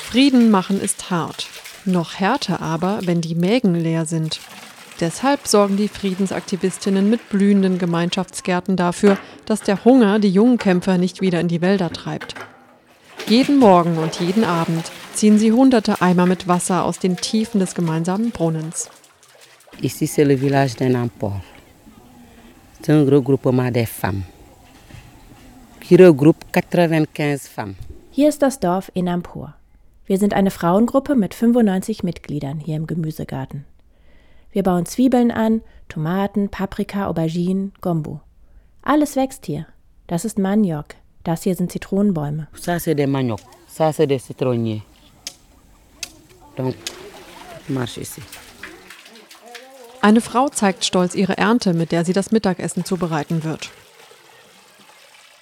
Frieden 0.10 0.50
machen 0.52 0.80
ist 0.80 1.10
hart. 1.10 1.48
Noch 1.86 2.16
härter 2.16 2.62
aber, 2.62 3.00
wenn 3.04 3.22
die 3.22 3.36
Mägen 3.36 3.76
leer 3.76 4.06
sind. 4.06 4.40
Deshalb 5.00 5.48
sorgen 5.48 5.76
die 5.76 5.90
Friedensaktivistinnen 5.90 7.10
mit 7.10 7.30
blühenden 7.30 7.78
Gemeinschaftsgärten 7.80 8.78
dafür, 8.78 9.18
dass 9.46 9.62
der 9.62 9.84
Hunger 9.84 10.20
die 10.20 10.30
jungen 10.30 10.58
Kämpfer 10.58 10.98
nicht 10.98 11.22
wieder 11.22 11.40
in 11.42 11.50
die 11.50 11.62
Wälder 11.62 11.92
treibt. 11.92 12.36
Jeden 13.28 13.58
Morgen 13.58 13.98
und 13.98 14.20
jeden 14.20 14.44
Abend 14.44 14.92
ziehen 15.14 15.38
sie 15.38 15.52
hunderte 15.52 16.02
Eimer 16.02 16.26
mit 16.26 16.48
Wasser 16.48 16.86
aus 16.86 17.00
den 17.00 17.18
Tiefen 17.18 17.60
des 17.60 17.76
gemeinsamen 17.76 18.32
Brunnens. 18.32 18.90
Ici 19.82 20.06
c'est 20.08 20.26
le 20.26 20.38
village 20.38 20.76
de 20.76 20.88
Nampor. 20.88 21.42
C'est 22.82 22.94
un 22.94 23.04
regroupement 23.04 23.72
des 23.72 23.88
femmes 23.88 24.24
qui 25.82 25.98
regroupe 25.98 26.46
95 26.52 27.50
femmes. 27.50 27.76
Hier 28.12 28.30
ist 28.30 28.42
das 28.42 28.60
Dorf 28.60 28.92
Enampur. 28.96 29.54
Wir 30.06 30.18
sind 30.18 30.34
eine 30.34 30.52
Frauengruppe 30.52 31.16
mit 31.16 31.34
95 31.34 32.04
Mitgliedern 32.04 32.60
hier 32.60 32.78
im 32.78 32.88
Gemüsegarten. 32.88 33.66
Wir 34.56 34.64
bauen 34.64 34.86
Zwiebeln 34.86 35.32
an, 35.32 35.62
Tomaten, 35.90 36.48
Paprika, 36.48 37.08
Auberginen, 37.08 37.74
Gombo. 37.82 38.22
Alles 38.84 39.18
wächst 39.18 39.46
hier. 39.48 39.68
Das 40.08 40.24
ist 40.24 40.40
Maniok. 40.40 40.96
Das 41.26 41.44
hier 41.44 41.56
sind 41.56 41.74
Zitronenbäume. 41.74 42.48
Ça 42.56 42.80
c'est 42.80 42.96
des 42.96 43.06
manioc. 43.06 43.42
Ça 43.68 43.92
c'est 43.92 44.08
des 44.08 44.20
citronniers. 44.20 44.82
Donc, 46.56 46.76
marche 47.68 47.98
ici. 47.98 48.22
Eine 50.02 50.22
Frau 50.22 50.48
zeigt 50.48 50.86
stolz 50.86 51.16
ihre 51.16 51.38
Ernte, 51.38 51.74
mit 51.74 51.92
der 51.92 52.06
sie 52.06 52.14
das 52.14 52.32
Mittagessen 52.32 52.86
zubereiten 52.86 53.44
wird. 53.44 53.70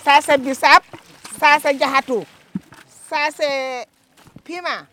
Ça 0.03 0.22
c'est 0.25 0.41
bissap, 0.41 0.82
ça 1.39 1.60
c'est 1.62 1.79
ça 3.10 3.29
c'est 3.38 3.86
pima, 4.43 4.88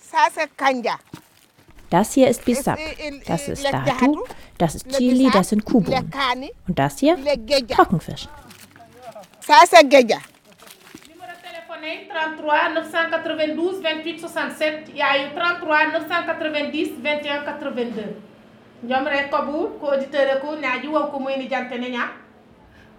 ça 0.00 0.28
c'est 0.32 0.56
kanja. 0.56 1.00
Das 1.90 2.12
hier 2.14 2.28
ist 2.28 2.44
Bissap, 2.44 2.78
das 3.26 3.48
ist 3.48 3.64
Datu, 3.64 4.24
das 4.58 4.74
ist 4.74 4.88
Chili, 4.96 5.30
das 5.32 5.50
sind 5.50 5.64
Kuhbohnen. 5.64 6.10
Und 6.66 6.78
das 6.78 6.98
hier? 6.98 7.16
Trockenfisch. 7.68 8.28
Salsa 9.40 9.82
geja. 9.82 10.18
33 12.16 12.42
992 12.42 13.82
28 13.82 14.20
67 14.20 14.92
e 14.94 15.02
aí 15.02 15.26
o 15.26 15.34
33 15.34 15.92
990 15.92 16.98
21 17.02 17.44
82 17.44 18.26
ñoom 18.86 19.06
rek 19.08 19.30
ko 19.30 19.38
bu 19.46 19.58
ko 19.80 19.86
auditeur 19.92 20.40
ko 20.40 20.56
ñaaji 20.56 20.88
wo 20.88 21.06
ko 21.10 21.18
muy 21.18 21.36
ni 21.38 21.48
jante 21.48 21.78
ne 21.78 21.88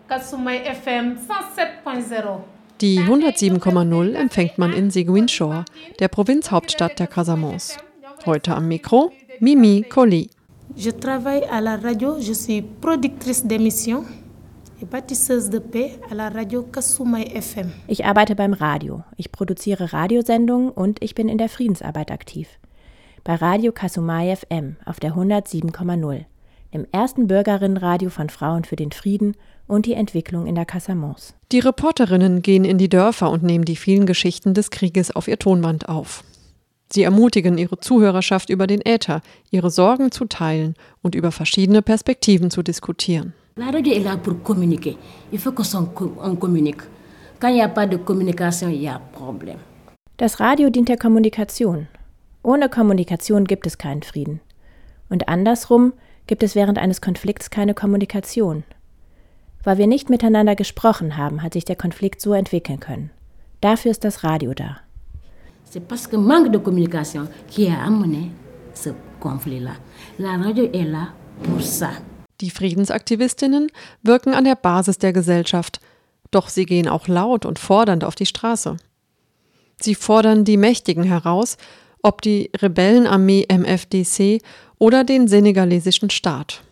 FM 0.10 1.18
107.0 1.28 2.40
Die 2.80 3.00
107,0 3.00 4.14
empfängt 4.16 4.58
man 4.60 4.72
in 4.72 4.92
Ziguinchor, 4.92 5.66
der 6.00 6.08
Provinzhauptstadt 6.10 7.00
der 7.00 7.08
Casamance. 7.08 7.78
Heute 8.28 8.58
am 8.58 8.68
Mikro 8.68 9.14
Mimi 9.40 9.84
Colli. 9.84 10.30
Je 10.76 10.92
travaille 10.92 11.46
à 11.50 11.62
la 11.62 11.78
radio, 11.78 12.20
je 12.20 12.34
suis 12.34 12.62
productrice 12.62 13.46
d'émissions 13.46 14.04
et 14.82 14.86
bâtisseuse 14.86 15.50
de 15.50 15.60
paix 15.60 15.98
à 16.12 16.14
la 16.14 16.28
radio 16.28 16.62
Kasumai 16.64 17.24
FM. 17.34 17.72
Ich 17.88 18.04
arbeite 18.04 18.36
beim 18.36 18.52
Radio. 18.52 19.02
Ich 19.16 19.32
produziere 19.32 19.94
Radiosendungen 19.94 20.72
und 20.72 21.02
ich 21.02 21.16
bin 21.16 21.30
in 21.30 21.38
der 21.38 21.48
Friedensarbeit 21.48 22.12
aktiv. 22.12 22.50
Bei 23.24 23.36
Radio 23.36 23.72
Kasumai 23.72 24.36
FM 24.36 24.76
auf 24.84 25.00
der 25.00 25.14
107,0, 25.14 26.26
dem 26.74 26.86
ersten 26.92 27.28
Bürgerinnenradio 27.28 28.10
von 28.10 28.30
Frauen 28.30 28.66
für 28.66 28.76
den 28.76 28.92
Frieden 28.92 29.38
und 29.68 29.86
die 29.86 29.94
Entwicklung 29.94 30.48
in 30.48 30.56
der 30.56 30.66
Casamance. 30.66 31.34
Die 31.54 31.60
Reporterinnen 31.60 32.42
gehen 32.42 32.66
in 32.66 32.78
die 32.78 32.90
Dörfer 32.90 33.32
und 33.32 33.44
nehmen 33.44 33.64
die 33.64 33.78
vielen 33.78 34.06
Geschichten 34.06 34.54
des 34.54 34.70
Krieges 34.70 35.16
auf 35.16 35.30
ihr 35.30 35.40
Tonband 35.40 35.88
auf. 35.88 36.26
Sie 36.92 37.04
ermutigen 37.04 37.58
ihre 37.58 37.80
Zuhörerschaft 37.80 38.50
über 38.50 38.68
den 38.68 38.82
Äther, 38.86 39.22
ihre 39.52 39.70
Sorgen 39.70 40.12
zu 40.12 40.26
teilen 40.26 40.76
und 41.02 41.16
über 41.16 41.32
verschiedene 41.32 41.82
Perspektiven 41.82 42.50
zu 42.50 42.64
diskutieren. 42.64 43.34
La 43.56 43.72
radio 43.72 43.94
est 43.94 44.04
là 44.04 44.16
pour 44.18 44.42
communiquer. 44.44 44.96
Il 45.32 45.40
faut 45.40 45.52
qu'on 45.52 46.36
communique. 46.36 46.84
Quand 47.40 47.50
il 47.50 47.56
n'y 47.56 47.64
a 47.64 47.68
pas 47.68 47.88
de 47.88 47.98
communication, 47.98 48.70
il 48.70 48.82
y 48.82 48.88
a 48.88 49.02
problème. 49.14 49.58
Das 50.18 50.40
Radio 50.40 50.70
dient 50.70 50.88
der 50.88 50.98
Kommunikation. 50.98 51.88
Ohne 52.44 52.70
Kommunikation 52.70 53.46
gibt 53.46 53.68
es 53.68 53.78
keinen 53.78 54.04
Frieden. 54.04 54.40
Und 55.10 55.28
andersrum 55.28 55.94
gibt 56.28 56.44
es 56.44 56.56
während 56.56 56.78
eines 56.78 57.02
Konflikts 57.02 57.50
keine 57.50 57.74
Kommunikation. 57.74 58.64
Weil 59.64 59.78
wir 59.78 59.88
nicht 59.88 60.10
miteinander 60.10 60.56
gesprochen 60.56 61.18
haben, 61.18 61.44
hat 61.44 61.54
sich 61.54 61.66
der 61.66 61.76
Konflikt 61.76 62.22
so 62.22 62.34
entwickeln 62.34 62.80
können. 62.80 63.10
Dafür 63.62 63.92
ist 63.92 64.04
das 64.04 64.24
Radio 64.24 64.54
da. 64.54 64.78
C'est 65.78 65.88
parce 65.88 66.08
que 66.08 66.16
manque 66.16 66.50
de 66.52 66.58
communication 66.58 67.28
qui 67.48 67.68
a 67.68 67.84
amené 67.84 68.32
ce 68.74 68.90
conflit-là. 69.20 69.74
La 70.18 70.36
radio 70.36 70.68
est 70.74 70.86
là 70.86 71.10
pour 71.44 71.62
ça. 71.62 71.92
Die 72.42 72.50
Friedensaktivistinnen 72.50 73.68
wirken 74.02 74.34
an 74.34 74.46
der 74.46 74.56
Basis 74.56 74.98
der 74.98 75.14
Gesellschaft, 75.14 75.80
doch 76.32 76.50
sie 76.50 76.66
gehen 76.66 76.88
auch 76.88 77.08
laut 77.08 77.46
und 77.46 77.60
fordernd 77.60 78.04
auf 78.04 78.16
die 78.16 78.26
Straße. 78.26 78.78
Sie 79.80 79.94
fordern 79.94 80.46
die 80.46 80.58
Mächtigen 80.58 81.04
heraus, 81.04 81.58
ob 82.02 82.24
die 82.24 82.50
Rebellenarmee 82.60 83.46
MFDC 83.48 84.42
oder 84.80 85.04
den 85.04 85.28
senegalesischen 85.28 86.10
Staat. 86.10 86.64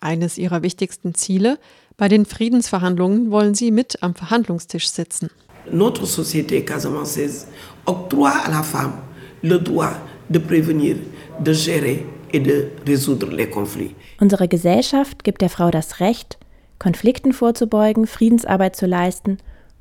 Eines 0.00 0.38
ihrer 0.38 0.62
wichtigsten 0.62 1.16
Ziele, 1.16 1.58
bei 1.96 2.06
den 2.06 2.26
Friedensverhandlungen 2.26 3.32
wollen 3.32 3.56
sie 3.56 3.72
mit 3.72 4.04
am 4.04 4.14
Verhandlungstisch 4.14 4.88
sitzen. 4.88 5.30
Notre 5.72 6.06
société 6.06 6.64
casamançaise 6.64 7.46
octroie 7.86 8.32
à 8.44 8.50
la 8.50 8.62
femme 8.62 8.94
le 9.42 9.58
droit 9.58 9.92
de 10.28 10.38
prévenir, 10.38 10.96
de 11.40 11.52
gérer 11.52 12.06
et 12.32 12.40
de 12.40 12.68
résoudre 12.86 13.30
les 13.30 13.48
conflits. 13.48 13.94
Unsere 14.20 14.48
Gesellschaft 14.48 15.24
gibt 15.24 15.40
der 15.40 15.50
Frau 15.50 15.70
das 15.70 16.00
Recht, 16.00 16.38
Konflikten 16.78 17.32
vorzubeugen, 17.32 18.06
Friedensarbeit 18.06 18.76
zu 18.76 18.86
leisten 18.86 19.38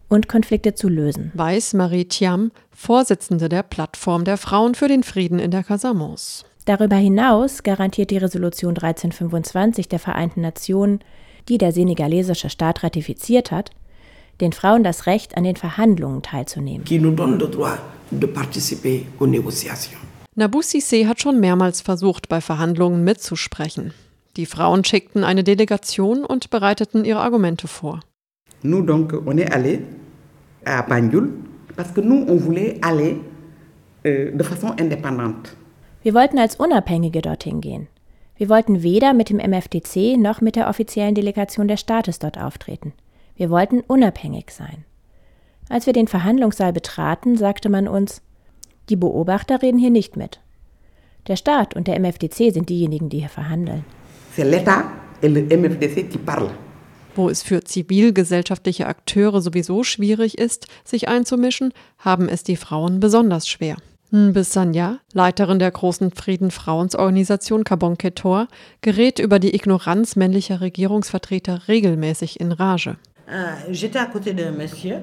und 0.10 0.28
Konflikte 0.28 0.74
zu 0.76 0.90
lösen. 0.90 1.32
Weiß 1.36 1.74
Marie 1.74 2.06
Thiam, 2.06 2.52
Vorsitzende 2.72 3.50
der 3.50 3.64
Plattform 3.64 4.24
der 4.24 4.38
Frauen 4.38 4.76
für 4.76 4.88
den 4.88 5.04
Frieden 5.04 5.40
in 5.40 5.52
der 5.52 5.64
Casamance. 5.64 6.46
Darüber 6.66 6.98
hinaus 6.98 7.64
garantiert 7.64 8.12
die 8.12 8.18
Resolution 8.18 8.72
1325 8.72 9.88
der 9.88 10.00
Vereinten 10.00 10.42
Nationen, 10.42 11.00
die 11.48 11.58
der 11.58 11.72
senegalesische 11.72 12.50
Staat 12.50 12.84
ratifiziert 12.84 13.52
hat, 13.52 13.72
den 14.42 14.54
Frauen 14.54 14.84
das 14.84 15.06
Recht, 15.06 15.38
an 15.38 15.44
den 15.44 15.56
Verhandlungen 15.56 16.22
teilzunehmen. 16.22 16.86
Cissé 20.62 21.08
hat 21.08 21.22
schon 21.22 21.40
mehrmals 21.40 21.82
versucht, 21.82 22.30
bei 22.30 22.42
Verhandlungen 22.42 23.04
mitzusprechen. 23.04 23.94
Die 24.38 24.46
Frauen 24.46 24.84
schickten 24.86 25.24
eine 25.24 25.44
Delegation 25.44 26.24
und 26.24 26.50
bereiteten 26.50 27.04
ihre 27.04 27.20
Argumente 27.20 27.68
vor. 27.68 28.00
Nous 28.62 28.86
donc, 28.86 29.14
on 29.26 29.38
est 29.38 29.52
allé 29.52 29.82
à 30.66 30.82
Banjul 30.82 31.34
parce 31.76 31.92
que 31.94 32.02
nous, 32.02 32.26
on 32.28 32.38
voulait 32.38 32.78
aller 32.82 33.18
euh, 34.06 34.32
de 34.32 34.44
façon 34.44 34.74
indépendante. 34.80 35.56
Wir 36.04 36.14
wollten 36.14 36.40
als 36.40 36.56
Unabhängige 36.56 37.22
dorthin 37.22 37.60
gehen. 37.60 37.88
Wir 38.38 38.48
wollten 38.48 38.84
weder 38.84 39.14
mit 39.14 39.30
dem 39.30 39.38
MFDC 39.38 40.18
noch 40.18 40.40
mit 40.40 40.56
der 40.56 40.70
offiziellen 40.70 41.16
Delegation 41.16 41.68
des 41.68 41.82
Staates 41.82 42.20
dort 42.20 42.38
auftreten. 42.38 42.94
Wir 43.40 43.50
wollten 43.50 43.80
unabhängig 43.80 44.52
sein. 44.52 44.84
Als 45.70 45.86
wir 45.86 45.94
den 45.94 46.10
Verhandlungssaal 46.10 46.74
betraten, 46.74 47.38
sagte 47.38 47.70
man 47.70 47.88
uns, 47.88 48.22
die 48.90 48.98
Beobachter 48.98 49.62
reden 49.62 49.78
hier 49.78 49.92
nicht 49.92 50.18
mit. 50.18 50.42
Der 51.28 51.38
Staat 51.38 51.74
und 51.74 51.88
der 51.88 51.98
MFDC 51.98 52.52
sind 52.54 52.68
diejenigen, 52.68 53.08
die 53.08 53.20
hier 53.20 53.30
verhandeln. 53.30 53.86
Wo 57.16 57.30
es 57.30 57.42
für 57.42 57.64
zivilgesellschaftliche 57.64 58.88
Akteure 58.88 59.42
sowieso 59.42 59.84
schwierig 59.86 60.38
ist, 60.38 60.68
sich 60.84 61.08
einzumischen, 61.08 61.72
haben 61.98 62.28
es 62.28 62.44
die 62.44 62.58
Frauen 62.58 63.00
besonders 63.00 63.48
schwer. 63.48 63.78
Mbisanya, 64.12 65.00
Leiterin 65.14 65.60
der 65.60 65.72
großen 65.72 66.12
Frieden-Frauensorganisation 66.12 67.64
Kabon 67.64 67.98
Ketor, 67.98 68.50
gerät 68.82 69.20
über 69.20 69.40
die 69.40 69.56
Ignoranz 69.56 70.18
männlicher 70.18 70.60
Regierungsvertreter 70.60 71.70
regelmäßig 71.70 72.40
in 72.42 72.52
Rage. 72.52 72.98
Euh, 73.32 73.56
J'étais 73.70 74.00
à 74.00 74.06
côté 74.08 74.34
d'un 74.34 74.52
monsieur 74.52 74.98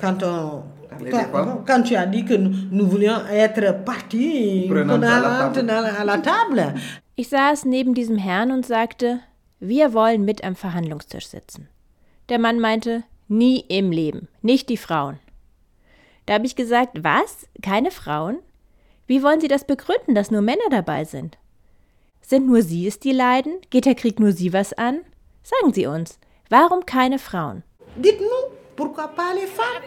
quand 0.00 0.22
on 0.22 0.62
quand, 1.10 1.64
quand 1.66 1.82
tu 1.82 1.96
as 1.96 2.06
dit 2.06 2.24
que 2.24 2.34
nous, 2.34 2.54
nous 2.70 2.86
voulions 2.86 3.26
être 3.30 3.82
partis 3.84 4.66
Prenant 4.68 5.00
à 5.02 6.00
à 6.00 6.04
la 6.04 6.18
table. 6.18 6.74
Ich 7.16 7.28
saß 7.28 7.64
neben 7.64 7.94
diesem 7.94 8.18
Herrn 8.18 8.50
und 8.50 8.66
sagte, 8.66 9.20
wir 9.60 9.92
wollen 9.94 10.24
mit 10.24 10.44
am 10.44 10.54
Verhandlungstisch 10.54 11.26
sitzen. 11.28 11.68
Der 12.28 12.38
Mann 12.38 12.58
meinte, 12.60 13.04
nie 13.28 13.64
im 13.68 13.90
Leben, 13.90 14.28
nicht 14.42 14.68
die 14.68 14.76
Frauen. 14.76 15.18
Da 16.26 16.34
habe 16.34 16.46
ich 16.46 16.56
gesagt, 16.56 17.02
was? 17.02 17.46
Keine 17.62 17.90
Frauen? 17.90 18.38
Wie 19.06 19.22
wollen 19.22 19.40
Sie 19.40 19.48
das 19.48 19.66
begründen, 19.66 20.14
dass 20.14 20.30
nur 20.30 20.42
Männer 20.42 20.68
dabei 20.70 21.04
sind? 21.04 21.38
Sind 22.20 22.46
nur 22.46 22.62
Sie 22.62 22.86
es, 22.86 22.98
die 23.00 23.12
leiden? 23.12 23.54
Geht 23.70 23.86
der 23.86 23.94
Krieg 23.94 24.20
nur 24.20 24.32
Sie 24.32 24.52
was 24.52 24.72
an? 24.72 25.00
Sagen 25.42 25.72
Sie 25.72 25.86
uns, 25.86 26.18
warum 26.52 26.84
keine 26.86 27.18
Frauen? 27.18 27.62
Dites-nous, 27.96 28.44
pourquoi 28.76 29.06
pas 29.08 29.32
les 29.34 29.48
femmes 29.58 29.82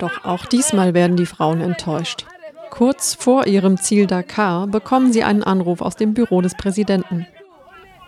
Doch 0.00 0.24
auch 0.24 0.46
diesmal 0.46 0.94
werden 0.94 1.16
die 1.16 1.26
Frauen 1.26 1.60
enttäuscht. 1.60 2.26
Kurz 2.70 3.14
vor 3.14 3.46
ihrem 3.46 3.76
Ziel 3.78 4.06
Dakar 4.06 4.66
bekommen 4.66 5.12
sie 5.12 5.22
einen 5.24 5.42
Anruf 5.42 5.80
aus 5.80 5.96
dem 5.96 6.14
Büro 6.14 6.40
des 6.40 6.54
Präsidenten. 6.54 7.26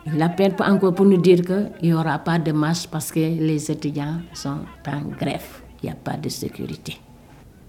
Il 0.04 0.22
appelle 0.22 0.52
pour- 0.54 0.66
encore 0.66 0.94
pour 0.94 1.04
nous 1.06 1.20
dire 1.20 1.42
qu'il 1.42 1.72
n'y 1.82 1.92
aura 1.94 2.18
pas 2.18 2.38
de 2.38 2.52
marche 2.52 2.86
parce 2.88 3.10
que 3.10 3.18
les 3.20 3.70
étudiants 3.70 4.20
sont 4.32 4.60
en 4.86 5.00
grève. 5.18 5.62
Il 5.82 5.86
n'y 5.86 5.92
a 5.92 5.96
pas 5.96 6.16
de 6.16 6.28
sécurité. 6.28 6.96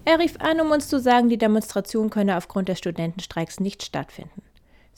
Er 0.04 0.18
rief 0.18 0.36
an, 0.40 0.60
um 0.60 0.70
uns 0.72 0.88
zu 0.88 0.98
sagen, 1.00 1.28
die 1.28 1.36
Demonstration 1.36 2.08
könne 2.10 2.36
aufgrund 2.36 2.68
des 2.68 2.78
Studentenstreiks 2.78 3.60
nicht 3.60 3.82
stattfinden. 3.82 4.42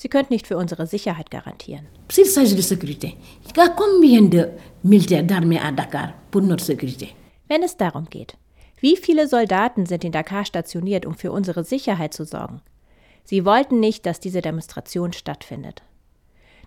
Sie 0.01 0.09
könnten 0.09 0.33
nicht 0.33 0.47
für 0.47 0.57
unsere 0.57 0.87
Sicherheit 0.87 1.31
garantieren. 1.31 1.87
S'il 2.09 2.25
s'agit 2.25 2.57
de 2.57 2.63
sécurité, 2.63 3.19
il 3.45 3.55
y 3.55 3.61
a 3.61 3.69
combien 3.69 4.23
de 4.23 4.49
militaires 4.83 5.27
d'armée 5.27 5.61
à 5.61 5.71
Dakar 5.73 6.15
pour 6.31 6.41
notre 6.41 6.65
sécurité 6.65 7.11
Wenn 7.49 7.63
es 7.63 7.77
darum 7.77 8.07
geht, 8.09 8.39
wie 8.81 8.97
viele 8.97 9.29
Soldaten 9.29 9.85
sind 9.85 10.03
in 10.03 10.13
Dakar 10.13 10.47
stationiert, 10.47 11.05
um 11.05 11.15
für 11.15 11.33
unsere 11.33 11.65
Sicherheit 11.65 12.15
zu 12.15 12.25
sorgen? 12.25 12.63
Sie 13.25 13.45
wollten 13.45 13.79
nicht, 13.79 14.07
dass 14.07 14.21
diese 14.21 14.41
Demonstration 14.41 15.13
stattfindet. 15.13 15.83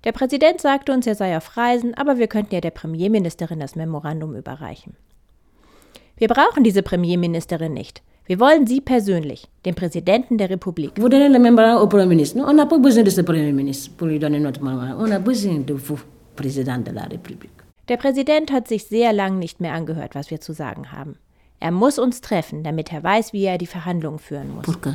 Der 0.04 0.12
Präsident 0.12 0.62
sagte 0.62 0.94
uns, 0.94 1.08
er 1.08 1.16
sei 1.16 1.36
auf 1.36 1.58
Reisen, 1.58 1.96
aber 1.96 2.20
wir 2.20 2.28
könnten 2.28 2.54
ja 2.54 2.62
der 2.62 2.70
Premierministerin 2.70 3.60
das 3.60 3.76
Memorandum 3.76 4.36
überreichen. 4.36 4.96
Wir 6.18 6.28
brauchen 6.28 6.64
diese 6.64 6.84
Premierministerin 6.84 7.74
nicht. 7.74 8.04
Wir 8.26 8.40
wollen 8.40 8.66
sie 8.66 8.80
persönlich, 8.80 9.50
den 9.66 9.76
Präsidenten 9.76 10.38
der 10.38 10.50
Republik. 10.50 10.94
Vous 10.98 11.10
donnez 11.10 11.28
le 11.28 11.40
mémorandum 11.40 11.84
au 11.84 11.88
Premier 11.88 12.06
ministre. 12.06 12.38
Nous, 12.38 12.46
on 12.46 12.54
n'a 12.54 12.66
pas 12.66 12.78
besoin 12.78 13.04
de 13.04 13.10
ce 13.10 13.20
Premier 13.20 13.52
ministre 13.52 13.92
pour 13.98 14.08
lui 14.08 14.18
donner 14.18 14.40
notre 14.40 14.64
mémorandum. 14.64 15.02
On 15.02 15.12
a 15.12 15.20
besoin 15.20 15.60
de 15.60 15.74
vous, 15.74 16.00
Président 16.34 16.78
de 16.78 16.92
la 16.92 17.04
République. 17.04 17.52
Der 17.90 17.98
Präsident 17.98 18.50
hat 18.54 18.70
sich 18.70 18.86
sehr 18.86 19.12
lang 19.12 19.40
nicht 19.40 19.60
mehr 19.60 19.74
angehört, 19.74 20.16
was 20.16 20.32
wir 20.32 20.40
zu 20.40 20.54
sagen 20.54 20.94
haben. 20.94 21.18
Er 21.60 21.72
muss 21.72 22.00
uns 22.00 22.22
treffen, 22.22 22.64
damit 22.64 22.94
er 22.94 23.04
weiß, 23.04 23.34
wie 23.34 23.44
er 23.44 23.58
die 23.58 23.68
Verhandlungen 23.68 24.20
führen 24.20 24.56
muss. 24.56 24.64
Pour 24.64 24.80
que 24.80 24.92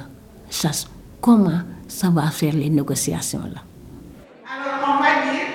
sache 0.49 0.87
comment 1.21 1.65
ça 1.87 2.09
va 2.09 2.31
faire 2.31 2.55
les 2.55 2.71
négociations 2.71 3.45
là. 3.45 3.63
Alors 4.47 4.89
on 4.89 5.03
va 5.03 5.31
dire, 5.31 5.48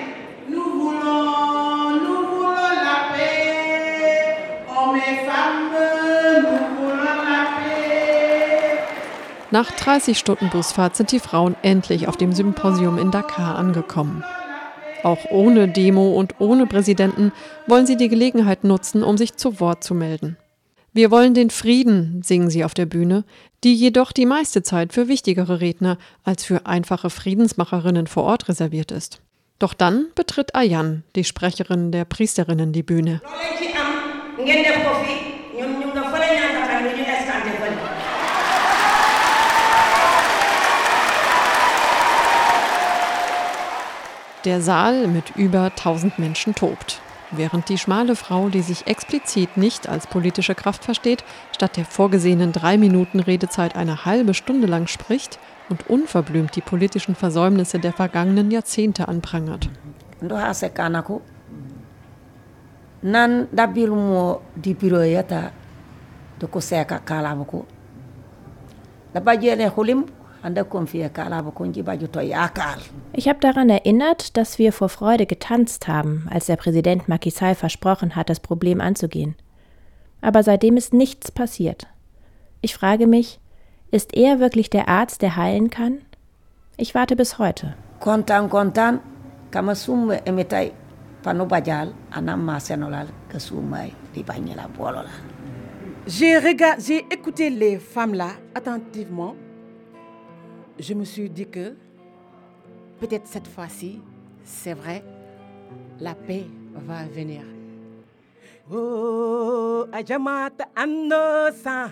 Nach 9.54 9.70
30 9.70 10.18
Stunden 10.18 10.50
Busfahrt 10.50 10.96
sind 10.96 11.12
die 11.12 11.20
Frauen 11.20 11.54
endlich 11.62 12.08
auf 12.08 12.16
dem 12.16 12.32
Symposium 12.32 12.98
in 12.98 13.12
Dakar 13.12 13.54
angekommen. 13.54 14.24
Auch 15.04 15.30
ohne 15.30 15.68
Demo 15.68 16.14
und 16.14 16.40
ohne 16.40 16.66
Präsidenten 16.66 17.30
wollen 17.68 17.86
sie 17.86 17.96
die 17.96 18.08
Gelegenheit 18.08 18.64
nutzen, 18.64 19.04
um 19.04 19.16
sich 19.16 19.36
zu 19.36 19.60
Wort 19.60 19.84
zu 19.84 19.94
melden. 19.94 20.36
Wir 20.92 21.12
wollen 21.12 21.34
den 21.34 21.50
Frieden, 21.50 22.20
singen 22.24 22.50
sie 22.50 22.64
auf 22.64 22.74
der 22.74 22.86
Bühne, 22.86 23.22
die 23.62 23.74
jedoch 23.74 24.10
die 24.10 24.26
meiste 24.26 24.64
Zeit 24.64 24.92
für 24.92 25.06
wichtigere 25.06 25.60
Redner 25.60 25.98
als 26.24 26.44
für 26.44 26.66
einfache 26.66 27.08
Friedensmacherinnen 27.08 28.08
vor 28.08 28.24
Ort 28.24 28.48
reserviert 28.48 28.90
ist. 28.90 29.20
Doch 29.60 29.72
dann 29.72 30.06
betritt 30.16 30.56
Ayan, 30.56 31.04
die 31.14 31.22
Sprecherin 31.22 31.92
der 31.92 32.06
Priesterinnen, 32.06 32.72
die 32.72 32.82
Bühne. 32.82 33.22
Der 44.44 44.60
Saal 44.60 45.06
mit 45.08 45.36
über 45.36 45.64
1000 45.64 46.18
Menschen 46.18 46.54
tobt, 46.54 47.00
während 47.30 47.68
die 47.70 47.78
schmale 47.78 48.14
Frau, 48.14 48.50
die 48.50 48.60
sich 48.60 48.86
explizit 48.86 49.56
nicht 49.56 49.88
als 49.88 50.06
politische 50.06 50.54
Kraft 50.54 50.84
versteht, 50.84 51.24
statt 51.52 51.76
der 51.78 51.86
vorgesehenen 51.86 52.52
drei 52.52 52.76
Minuten 52.76 53.20
Redezeit 53.20 53.74
eine 53.74 54.04
halbe 54.04 54.34
Stunde 54.34 54.66
lang 54.66 54.86
spricht 54.86 55.38
und 55.70 55.88
unverblümt 55.88 56.54
die 56.56 56.60
politischen 56.60 57.14
Versäumnisse 57.14 57.78
der 57.78 57.94
vergangenen 57.94 58.50
Jahrzehnte 58.50 59.08
anprangert. 59.08 59.70
nan 63.04 63.46
ɗaɓɓiru 63.52 63.94
mo 63.94 64.40
dipiro 64.56 65.02
yetta 65.04 65.52
to 66.38 66.46
ko 66.48 66.60
seeka 66.60 66.98
kalama 67.04 67.44
ko 67.44 67.66
Ich 73.12 73.28
habe 73.28 73.40
daran 73.40 73.70
erinnert, 73.70 74.36
dass 74.36 74.58
wir 74.58 74.72
vor 74.72 74.88
Freude 74.88 75.26
getanzt 75.26 75.88
haben, 75.88 76.28
als 76.30 76.46
der 76.46 76.56
Präsident 76.56 77.08
Macky 77.08 77.30
Sall 77.30 77.54
versprochen 77.54 78.14
hat, 78.14 78.28
das 78.28 78.40
Problem 78.40 78.80
anzugehen. 78.80 79.34
Aber 80.20 80.42
seitdem 80.42 80.76
ist 80.76 80.92
nichts 80.92 81.30
passiert. 81.30 81.86
Ich 82.60 82.74
frage 82.74 83.06
mich, 83.06 83.40
ist 83.90 84.14
er 84.14 84.38
wirklich 84.38 84.70
der 84.70 84.88
Arzt, 84.88 85.22
der 85.22 85.36
heilen 85.36 85.70
kann? 85.70 85.98
Ich 86.76 86.94
warte 86.94 87.16
bis 87.16 87.38
heute. 87.38 87.74
kontan 88.04 88.50
kontan 88.50 89.00
kama 89.50 89.74
summa 89.74 90.20
emitay 90.28 90.72
pano 91.24 91.46
badial 91.46 91.94
anam 92.12 92.44
ma 92.44 92.60
senolal 92.60 93.08
ke 93.32 93.40
sumay 93.40 93.88
di 94.12 94.20
bagnela 94.22 94.68
bolola 94.76 95.08
j'ai 96.06 96.36
écouté 97.10 97.48
les 97.48 97.78
femmes 97.78 98.12
là 98.12 98.28
attentivement. 98.54 99.34
Je 100.78 100.94
me 100.94 101.04
suis 101.04 101.30
dit 101.30 101.46
que 101.46 101.74
peut-être 103.00 103.26
cette 103.26 103.46
fois-ci, 103.46 104.00
c'est 104.44 104.74
vrai, 104.74 105.02
la 106.00 106.14
paix 106.14 106.44
va 106.86 107.04
venir. 107.04 107.42
Oh, 108.72 109.84
ajamata 109.92 110.64
anno 110.74 111.52
sa 111.62 111.90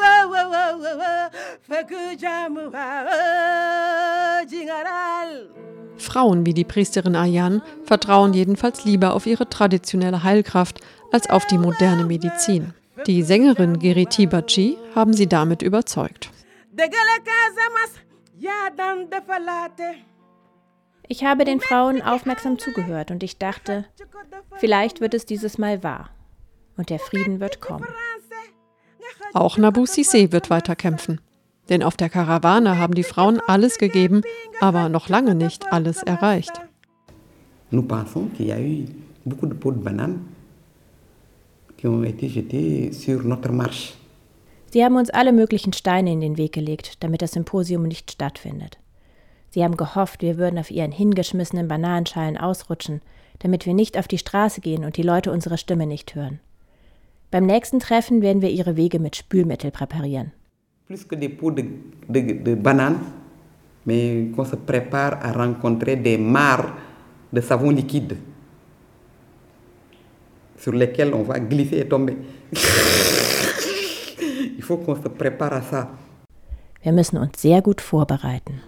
Wa 0.00 0.26
wa 0.28 0.42
wa 0.52 0.76
wa 0.76 0.96
wa 1.00 1.30
Faku 1.62 2.14
jamu 2.18 2.70
wa 2.70 4.44
jingaral 4.44 5.48
Frauen 5.96 6.44
wie 6.44 6.52
die 6.52 6.64
Priesterin 6.64 7.16
Ayan 7.16 7.62
vertrauen 7.84 8.34
jedenfalls 8.34 8.84
lieber 8.84 9.14
auf 9.14 9.26
ihre 9.26 9.48
traditionelle 9.48 10.22
Heilkraft 10.22 10.80
als 11.10 11.30
auf 11.30 11.46
die 11.46 11.56
moderne 11.56 12.04
Medizin. 12.04 12.74
Die 13.06 13.22
Sängerin 13.22 13.78
Geriti 13.78 14.26
Bachi 14.26 14.76
haben 14.94 15.14
sie 15.14 15.26
damit 15.26 15.62
überzeugt. 15.62 16.33
Ich 21.08 21.24
habe 21.24 21.44
den 21.44 21.60
Frauen 21.60 22.02
aufmerksam 22.02 22.58
zugehört 22.58 23.10
und 23.10 23.22
ich 23.22 23.38
dachte, 23.38 23.84
vielleicht 24.56 25.00
wird 25.00 25.14
es 25.14 25.26
dieses 25.26 25.58
Mal 25.58 25.82
wahr 25.82 26.10
und 26.76 26.90
der 26.90 26.98
Frieden 26.98 27.40
wird 27.40 27.60
kommen. 27.60 27.86
Auch 29.32 29.58
Nabu 29.58 29.82
Sissé 29.82 30.32
wird 30.32 30.50
weiter 30.50 30.76
kämpfen. 30.76 31.20
Denn 31.68 31.82
auf 31.82 31.96
der 31.96 32.10
Karawane 32.10 32.78
haben 32.78 32.94
die 32.94 33.04
Frauen 33.04 33.40
alles 33.46 33.78
gegeben, 33.78 34.22
aber 34.60 34.88
noch 34.88 35.08
lange 35.08 35.34
nicht 35.34 35.72
alles 35.72 36.02
erreicht. 36.02 36.52
Nous 37.70 37.82
pensons 37.82 38.28
qu'il 38.36 38.46
y 38.46 38.52
a 38.52 38.58
eu 38.58 38.84
beaucoup 39.24 39.46
de 39.46 39.54
pots 39.54 39.72
de 39.72 39.80
bananes 39.82 40.20
qui 41.76 41.88
ont 41.88 42.04
été 42.04 42.28
jetés 42.28 42.92
sur 42.92 43.24
notre 43.24 43.50
marche. 43.50 43.94
Sie 44.74 44.84
haben 44.84 44.96
uns 44.96 45.10
alle 45.10 45.32
möglichen 45.32 45.72
Steine 45.72 46.10
in 46.10 46.20
den 46.20 46.36
Weg 46.36 46.50
gelegt, 46.50 46.96
damit 46.98 47.22
das 47.22 47.30
Symposium 47.30 47.84
nicht 47.84 48.10
stattfindet. 48.10 48.76
Sie 49.50 49.62
haben 49.62 49.76
gehofft, 49.76 50.20
wir 50.20 50.36
würden 50.36 50.58
auf 50.58 50.72
ihren 50.72 50.90
hingeschmissenen 50.90 51.68
Bananenschalen 51.68 52.36
ausrutschen, 52.36 53.00
damit 53.38 53.66
wir 53.66 53.74
nicht 53.74 53.96
auf 53.96 54.08
die 54.08 54.18
Straße 54.18 54.60
gehen 54.60 54.84
und 54.84 54.96
die 54.96 55.04
Leute 55.04 55.30
unsere 55.30 55.58
Stimme 55.58 55.86
nicht 55.86 56.16
hören. 56.16 56.40
Beim 57.30 57.46
nächsten 57.46 57.78
Treffen 57.78 58.20
werden 58.20 58.42
wir 58.42 58.50
ihre 58.50 58.76
Wege 58.76 58.98
mit 58.98 59.14
Spülmittel 59.14 59.70
präparieren. 59.70 60.32
Plus 60.88 61.06
que 61.06 61.14
des 61.14 61.28
pots 61.28 61.54
de, 61.54 61.66
de, 62.08 62.42
de 62.42 62.56
bananes, 62.56 62.98
mais 63.84 64.32
qu'on 64.34 64.44
se 64.44 64.56
prépare 64.56 65.24
à 65.24 65.30
rencontrer 65.30 65.94
des 65.94 66.18
mares 66.18 66.74
de 67.32 67.40
savon 67.40 67.70
liquide 67.70 68.16
sur 70.58 70.72
lesquels 70.72 71.14
on 71.14 71.22
va 71.22 71.38
glisser 71.38 71.78
et 71.78 71.88
tomber. 71.88 72.16
Il 74.53 74.53
faut 74.53 74.53
qu'on 74.53 74.53
se 74.53 74.53
prépare 74.53 74.53
à 74.53 74.53
ça. 74.53 74.53
Wir 76.82 76.92
müssen 76.92 77.16
uns 77.18 77.40
sehr 77.40 77.62
gut 77.62 77.80
vorbereiten. 77.80 78.60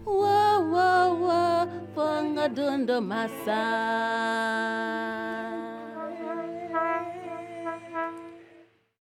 Ponga 1.94 2.48
dondo 2.48 3.00
masa. 3.00 3.62